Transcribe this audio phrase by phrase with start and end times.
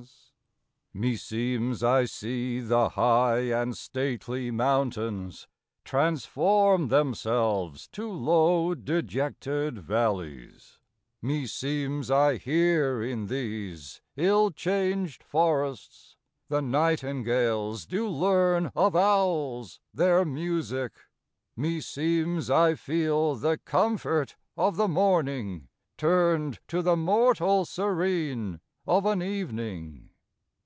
[0.00, 1.00] Strephon.
[1.02, 5.46] Me seemes I see the high and stately mountaines,
[5.84, 10.78] Trans for me themselves to lowe de jetted v allies:
[11.22, 16.16] Me seemes I heare in these ill changed forrests,
[16.48, 20.98] The Nightingales doo learne of Owles their musique:
[21.56, 29.06] Me seemes I feele the comfort of the morning Turnde to the mortall serene of
[29.06, 30.08] an evening.